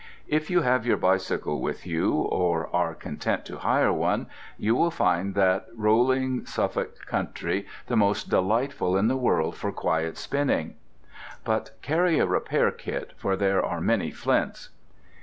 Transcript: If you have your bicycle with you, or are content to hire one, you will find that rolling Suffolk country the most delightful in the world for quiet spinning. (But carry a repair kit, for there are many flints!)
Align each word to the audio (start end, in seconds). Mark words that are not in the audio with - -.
If 0.27 0.49
you 0.49 0.61
have 0.61 0.87
your 0.87 0.97
bicycle 0.97 1.61
with 1.61 1.85
you, 1.85 2.11
or 2.15 2.75
are 2.75 2.95
content 2.95 3.45
to 3.45 3.57
hire 3.59 3.93
one, 3.93 4.25
you 4.57 4.73
will 4.73 4.89
find 4.89 5.35
that 5.35 5.67
rolling 5.75 6.43
Suffolk 6.47 7.05
country 7.05 7.67
the 7.85 7.95
most 7.95 8.27
delightful 8.27 8.97
in 8.97 9.09
the 9.09 9.15
world 9.15 9.55
for 9.55 9.71
quiet 9.71 10.17
spinning. 10.17 10.73
(But 11.43 11.75
carry 11.83 12.17
a 12.17 12.25
repair 12.25 12.71
kit, 12.71 13.13
for 13.15 13.35
there 13.35 13.63
are 13.63 13.79
many 13.79 14.09
flints!) 14.09 14.69